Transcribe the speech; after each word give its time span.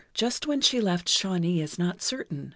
Just 0.15 0.47
when 0.47 0.61
she 0.61 0.81
left 0.81 1.07
Shawnee 1.07 1.61
is 1.61 1.77
not 1.77 2.01
certain. 2.01 2.49